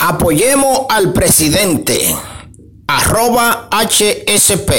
[0.00, 2.14] Apoyemos al presidente.
[2.86, 4.70] Arroba HSP.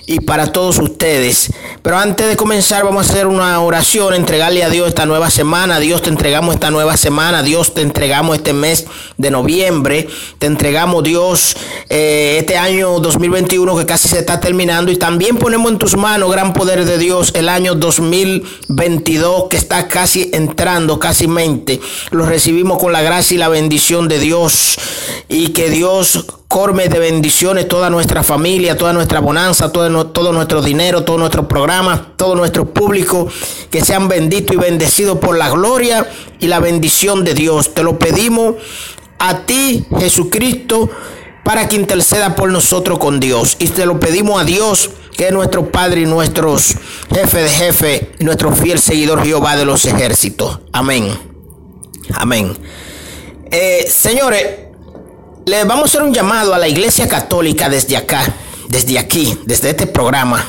[0.09, 1.51] y para todos ustedes.
[1.83, 5.79] Pero antes de comenzar vamos a hacer una oración, entregarle a Dios esta nueva semana.
[5.79, 7.43] Dios te entregamos esta nueva semana.
[7.43, 10.07] Dios te entregamos este mes de noviembre.
[10.39, 11.57] Te entregamos Dios
[11.89, 14.93] eh, este año 2021 que casi se está terminando.
[14.93, 19.89] Y también ponemos en tus manos, gran poder de Dios, el año 2022 que está
[19.89, 21.81] casi entrando, casi mente.
[22.11, 24.79] Lo recibimos con la gracia y la bendición de Dios.
[25.27, 31.03] Y que Dios corme de bendiciones toda nuestra familia, toda nuestra bonanza, todo, nuestro dinero,
[31.03, 33.27] todo nuestro programa, todo nuestro público,
[33.69, 36.09] que sean benditos y bendecidos por la gloria
[36.39, 37.73] y la bendición de Dios.
[37.73, 38.55] Te lo pedimos
[39.19, 40.89] a ti, Jesucristo,
[41.43, 43.57] para que interceda por nosotros con Dios.
[43.59, 46.55] Y te lo pedimos a Dios, que es nuestro Padre y nuestro
[47.13, 50.59] jefe de jefe, nuestro fiel seguidor Jehová de los ejércitos.
[50.71, 51.09] Amén.
[52.13, 52.57] Amén.
[53.51, 54.66] Eh, señores,
[55.47, 58.21] le vamos a hacer un llamado a la Iglesia Católica desde acá,
[58.67, 60.45] desde aquí, desde este programa.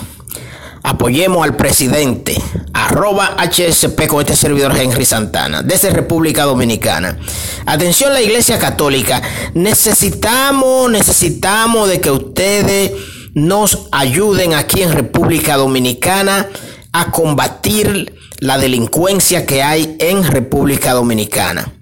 [0.83, 2.37] Apoyemos al presidente,
[2.73, 7.17] arroba HSP con este servidor Henry Santana, desde República Dominicana.
[7.65, 9.23] Atención la Iglesia Católica,
[9.55, 12.91] necesitamos, necesitamos de que ustedes
[13.35, 16.49] nos ayuden aquí en República Dominicana
[16.91, 21.78] a combatir la delincuencia que hay en República Dominicana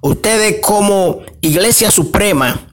[0.00, 2.68] ustedes como Iglesia Suprema,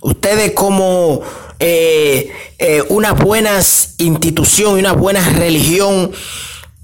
[0.00, 1.22] ustedes como
[1.58, 3.60] eh, eh, una buena
[3.98, 6.12] institución y una buena religión,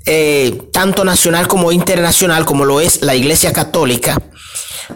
[0.06, 4.20] eh, tanto nacional como internacional, como lo es la Iglesia Católica,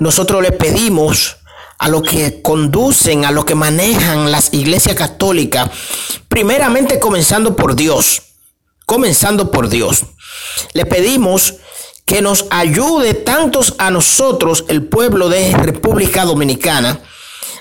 [0.00, 1.36] nosotros le pedimos
[1.78, 5.70] a los que conducen, a los que manejan las iglesias católicas,
[6.28, 8.22] primeramente comenzando por Dios,
[8.84, 10.04] comenzando por Dios.
[10.72, 11.54] Le pedimos
[12.08, 17.00] que nos ayude tantos a nosotros, el pueblo de República Dominicana,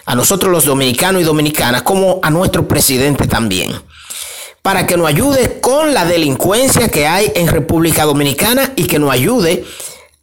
[0.06, 3.74] a nosotros los dominicanos y dominicanas, como a nuestro presidente también,
[4.62, 9.12] para que nos ayude con la delincuencia que hay en República Dominicana y que nos
[9.12, 9.66] ayude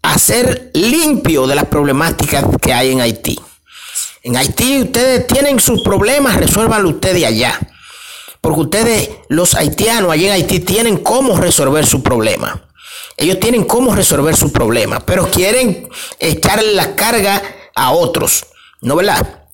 [0.00, 3.38] a ser limpio de las problemáticas que hay en Haití.
[4.22, 7.60] En Haití ustedes tienen sus problemas, resuélvanlo ustedes allá.
[8.40, 12.63] Porque ustedes, los haitianos allá en Haití, tienen cómo resolver su problema.
[13.16, 15.88] Ellos tienen cómo resolver su problema, pero quieren
[16.18, 17.42] echarle la carga
[17.74, 18.46] a otros,
[18.80, 19.44] ¿no verdad?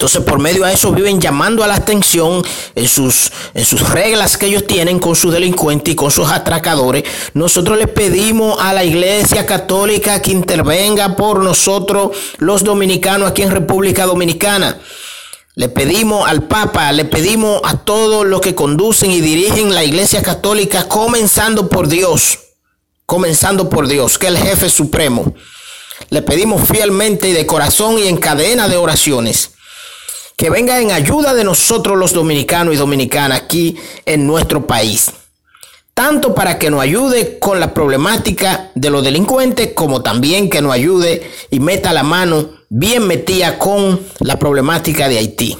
[0.00, 2.42] Entonces, por medio de eso viven llamando a la atención
[2.74, 7.04] en sus, en sus reglas que ellos tienen con sus delincuentes y con sus atracadores.
[7.34, 13.50] Nosotros les pedimos a la Iglesia Católica que intervenga por nosotros, los dominicanos aquí en
[13.50, 14.80] República Dominicana.
[15.54, 20.22] Le pedimos al Papa, le pedimos a todos los que conducen y dirigen la Iglesia
[20.22, 22.38] Católica, comenzando por Dios
[23.10, 25.34] comenzando por Dios, que es el jefe supremo.
[26.10, 29.50] Le pedimos fielmente y de corazón y en cadena de oraciones
[30.36, 33.76] que venga en ayuda de nosotros los dominicanos y dominicanas aquí
[34.06, 35.10] en nuestro país.
[35.92, 40.72] Tanto para que nos ayude con la problemática de los delincuentes, como también que nos
[40.72, 45.58] ayude y meta la mano bien metida con la problemática de Haití.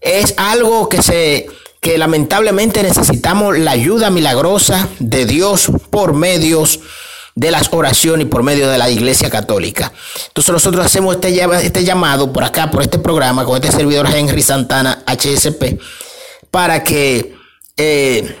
[0.00, 1.46] Es algo que se
[1.86, 6.80] que lamentablemente necesitamos la ayuda milagrosa de Dios por medios
[7.36, 9.92] de las oraciones y por medio de la Iglesia Católica.
[10.26, 14.42] Entonces nosotros hacemos este, este llamado por acá, por este programa, con este servidor Henry
[14.42, 15.80] Santana HSP,
[16.50, 17.36] para que
[17.76, 18.36] eh,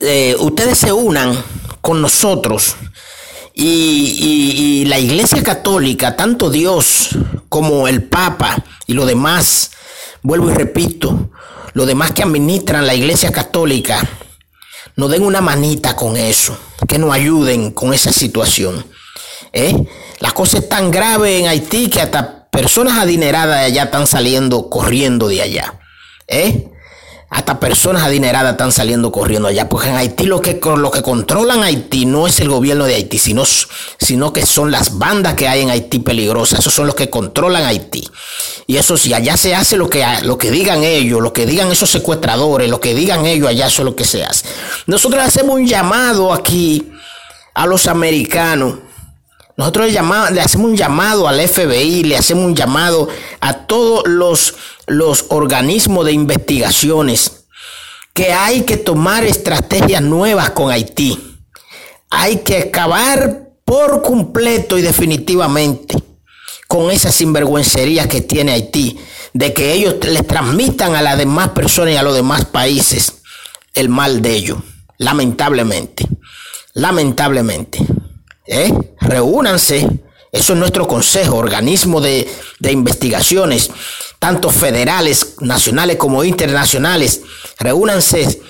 [0.00, 1.40] eh, ustedes se unan
[1.80, 2.74] con nosotros
[3.54, 7.10] y, y la Iglesia Católica, tanto Dios
[7.48, 9.70] como el Papa y lo demás,
[10.22, 11.30] vuelvo y repito,
[11.72, 14.00] los demás que administran la iglesia católica,
[14.96, 16.56] nos den una manita con eso,
[16.88, 18.84] que nos ayuden con esa situación.
[19.52, 19.74] ¿eh?
[20.18, 24.68] La cosa es tan grave en Haití que hasta personas adineradas de allá están saliendo
[24.68, 25.80] corriendo de allá.
[26.26, 26.69] ¿eh?
[27.30, 31.62] Hasta personas adineradas están saliendo corriendo allá, porque en Haití lo que, lo que controlan
[31.62, 35.62] Haití no es el gobierno de Haití, sino, sino que son las bandas que hay
[35.62, 38.02] en Haití peligrosas, esos son los que controlan Haití.
[38.66, 41.70] Y eso si allá se hace lo que, lo que digan ellos, lo que digan
[41.70, 44.46] esos secuestradores, lo que digan ellos, allá eso es lo que se hace.
[44.86, 46.90] Nosotros hacemos un llamado aquí
[47.54, 48.74] a los americanos
[49.60, 50.00] nosotros le,
[50.32, 53.08] le, hacemos un llamado al FBI, le hacemos un llamado
[53.42, 54.54] a todos los,
[54.90, 57.44] los organismos de investigaciones
[58.12, 61.38] que hay que tomar estrategias nuevas con Haití.
[62.10, 65.96] Hay que acabar por completo y definitivamente
[66.66, 68.98] con esa sinvergüencería que tiene Haití,
[69.32, 73.14] de que ellos les transmitan a las demás personas y a los demás países
[73.74, 74.58] el mal de ellos,
[74.98, 76.06] lamentablemente,
[76.74, 77.86] lamentablemente.
[78.46, 78.72] ¿eh?
[79.00, 79.88] reúnanse.
[80.32, 82.28] Eso es nuestro consejo, organismo de,
[82.60, 83.70] investigaciones,
[84.20, 87.22] tanto federales, nacionales como internacionales.
[87.58, 88.40] Reúnanse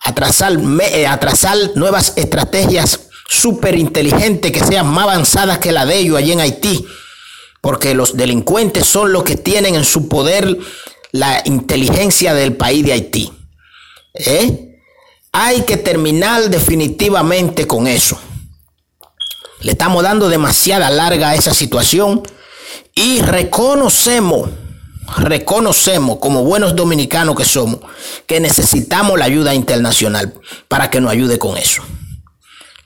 [0.00, 0.52] a trazar,
[0.92, 6.16] eh, a trazar nuevas estrategias súper inteligentes que sean más avanzadas que la de ellos
[6.16, 6.86] allí en Haití.
[7.60, 10.56] Porque los delincuentes son los que tienen en su poder
[11.12, 13.32] la inteligencia del país de Haití.
[14.14, 14.78] ¿Eh?
[15.32, 18.18] Hay que terminar definitivamente con eso.
[19.60, 22.22] Le estamos dando demasiada larga a esa situación
[22.94, 24.50] y reconocemos,
[25.18, 27.80] reconocemos como buenos dominicanos que somos,
[28.26, 30.34] que necesitamos la ayuda internacional
[30.68, 31.82] para que nos ayude con eso.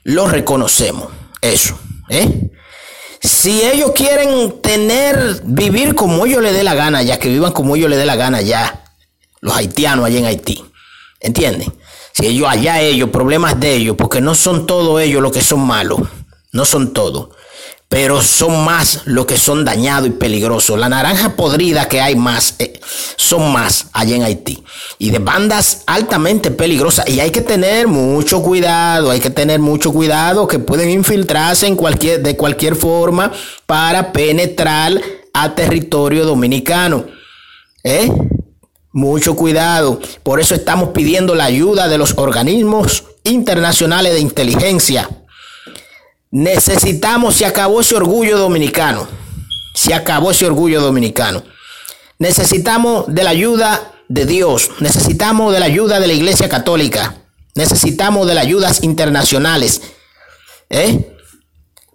[0.03, 1.09] Lo reconocemos,
[1.41, 1.77] eso.
[2.09, 2.51] ¿eh?
[3.21, 7.75] Si ellos quieren tener, vivir como ellos les dé la gana, ya que vivan como
[7.75, 8.83] ellos les dé la gana ya,
[9.41, 10.63] los haitianos allá en Haití,
[11.19, 11.73] ¿entienden?
[12.13, 15.59] Si ellos allá ellos, problemas de ellos, porque no son todos ellos los que son
[15.59, 15.99] malos
[16.55, 17.34] no son todos,
[17.87, 20.79] pero son más los que son dañados y peligrosos.
[20.79, 22.79] La naranja podrida que hay más, eh,
[23.15, 24.63] son más allá en Haití.
[24.97, 27.07] Y de bandas altamente peligrosas.
[27.07, 31.75] Y hay que tener mucho cuidado, hay que tener mucho cuidado que pueden infiltrarse en
[31.75, 33.31] cualquier, de cualquier forma
[33.65, 34.99] para penetrar
[35.33, 37.05] a territorio dominicano.
[37.83, 38.11] ¿Eh?
[38.91, 39.99] Mucho cuidado.
[40.23, 45.09] Por eso estamos pidiendo la ayuda de los organismos internacionales de inteligencia
[46.31, 49.07] Necesitamos, se acabó ese orgullo dominicano.
[49.73, 51.43] Se acabó ese orgullo dominicano.
[52.19, 54.71] Necesitamos de la ayuda de Dios.
[54.79, 57.15] Necesitamos de la ayuda de la Iglesia Católica.
[57.55, 59.81] Necesitamos de las ayudas internacionales.
[60.69, 61.17] ¿eh?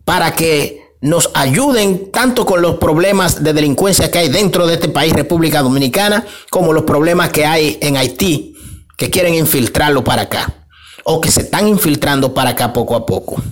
[0.04, 4.88] Para que nos ayuden tanto con los problemas de delincuencia que hay dentro de este
[4.88, 8.54] país, República Dominicana, como los problemas que hay en Haití,
[8.96, 10.66] que quieren infiltrarlo para acá.
[11.04, 13.42] O que se están infiltrando para acá poco a poco.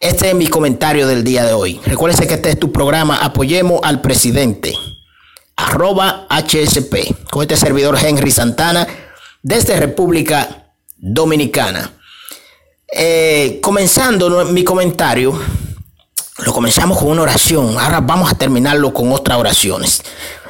[0.00, 1.78] Este es mi comentario del día de hoy.
[1.84, 4.74] Recuérdense que este es tu programa Apoyemos al Presidente.
[5.56, 7.28] Arroba HSP.
[7.30, 8.88] Con este servidor Henry Santana
[9.42, 11.92] desde República Dominicana.
[12.90, 15.38] Eh, comenzando mi comentario,
[16.46, 17.76] lo comenzamos con una oración.
[17.78, 20.02] Ahora vamos a terminarlo con otras oraciones.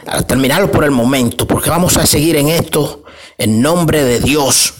[0.07, 3.03] A terminarlo por el momento, porque vamos a seguir en esto
[3.37, 4.75] en nombre de Dios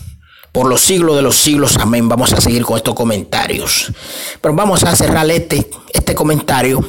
[0.53, 1.77] por los siglos de los siglos.
[1.79, 2.09] Amén.
[2.09, 3.93] Vamos a seguir con estos comentarios.
[4.41, 6.85] Pero vamos a cerrar este, este comentario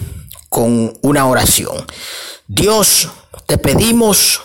[0.49, 1.85] con una oración.
[2.47, 3.09] Dios,
[3.45, 4.41] te pedimos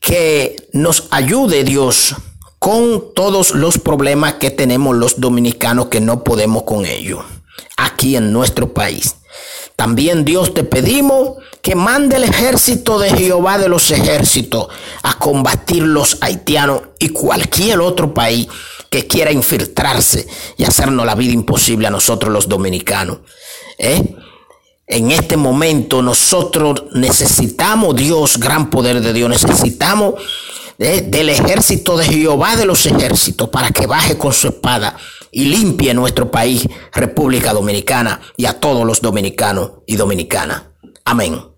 [0.00, 2.14] que nos ayude Dios
[2.58, 7.24] con todos los problemas que tenemos los dominicanos que no podemos con ellos
[7.76, 9.16] aquí en nuestro país.
[9.80, 14.68] También Dios te pedimos que mande el ejército de Jehová de los ejércitos
[15.02, 18.46] a combatir los haitianos y cualquier otro país
[18.90, 20.26] que quiera infiltrarse
[20.58, 23.20] y hacernos la vida imposible a nosotros los dominicanos.
[23.78, 24.16] ¿eh?
[24.86, 30.16] En este momento nosotros necesitamos Dios, gran poder de Dios, necesitamos
[30.80, 34.96] del ejército de Jehová de los ejércitos para que baje con su espada
[35.30, 40.62] y limpie nuestro país, República Dominicana, y a todos los dominicanos y dominicanas.
[41.04, 41.49] Amén.